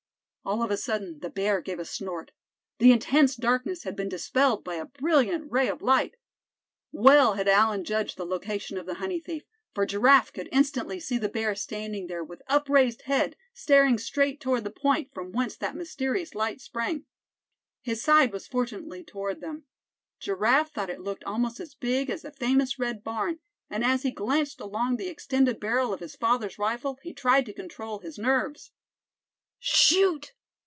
All 0.43 0.63
of 0.63 0.71
a 0.71 0.75
sudden 0.75 1.19
the 1.19 1.29
bear 1.29 1.61
gave 1.61 1.77
a 1.77 1.85
snort. 1.85 2.31
The 2.79 2.91
intense 2.91 3.35
darkness 3.35 3.83
had 3.83 3.95
been 3.95 4.09
dispelled 4.09 4.63
by 4.63 4.73
a 4.75 4.85
brilliant 4.85 5.51
ray 5.51 5.69
of 5.69 5.83
light. 5.83 6.15
Well 6.91 7.35
had 7.35 7.47
Allan 7.47 7.85
judged 7.85 8.17
the 8.17 8.25
location 8.25 8.75
of 8.75 8.87
the 8.87 8.95
honey 8.95 9.19
thief, 9.19 9.43
for 9.75 9.85
Giraffe 9.85 10.33
could 10.33 10.49
instantly 10.51 10.99
see 10.99 11.19
the 11.19 11.29
bear 11.29 11.53
standing 11.53 12.07
there, 12.07 12.23
with 12.23 12.41
upraised 12.47 13.03
head, 13.03 13.35
staring 13.53 13.99
straight 13.99 14.41
toward 14.41 14.63
the 14.63 14.71
point 14.71 15.13
from 15.13 15.31
whence 15.31 15.55
that 15.57 15.75
mysterious 15.75 16.33
light 16.33 16.59
sprang. 16.59 17.05
His 17.83 18.01
side 18.01 18.33
was 18.33 18.47
fortunately 18.47 19.03
toward 19.03 19.41
them. 19.41 19.65
Giraffe 20.19 20.71
thought 20.73 20.89
it 20.89 21.01
looked 21.01 21.23
almost 21.23 21.59
as 21.59 21.75
big 21.75 22.09
as 22.09 22.23
the 22.23 22.31
famous 22.31 22.79
red 22.79 23.03
barn; 23.03 23.39
and 23.69 23.85
as 23.85 24.01
he 24.01 24.09
glanced 24.11 24.59
along 24.59 24.97
the 24.97 25.07
extended 25.07 25.59
barrel 25.59 25.93
of 25.93 25.99
his 25.99 26.15
father's 26.15 26.57
rifle 26.57 26.97
he 27.03 27.13
tried 27.13 27.45
to 27.45 27.53
control 27.53 27.99
his 27.99 28.17
nerves. 28.17 28.71
"Shoot!" 29.63 30.33